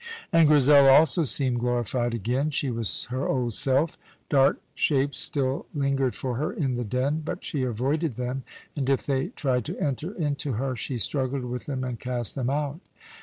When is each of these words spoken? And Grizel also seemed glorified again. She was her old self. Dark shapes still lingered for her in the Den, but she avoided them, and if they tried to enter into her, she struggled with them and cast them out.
And 0.33 0.47
Grizel 0.47 0.87
also 0.87 1.25
seemed 1.25 1.59
glorified 1.59 2.15
again. 2.15 2.49
She 2.49 2.71
was 2.71 3.05
her 3.11 3.27
old 3.29 3.53
self. 3.53 3.99
Dark 4.29 4.57
shapes 4.73 5.19
still 5.19 5.67
lingered 5.75 6.15
for 6.15 6.37
her 6.37 6.51
in 6.51 6.73
the 6.73 6.83
Den, 6.83 7.21
but 7.23 7.43
she 7.43 7.61
avoided 7.61 8.15
them, 8.15 8.41
and 8.75 8.89
if 8.89 9.05
they 9.05 9.27
tried 9.27 9.63
to 9.65 9.77
enter 9.79 10.11
into 10.15 10.53
her, 10.53 10.75
she 10.75 10.97
struggled 10.97 11.43
with 11.43 11.67
them 11.67 11.83
and 11.83 11.99
cast 11.99 12.33
them 12.33 12.49
out. 12.49 12.79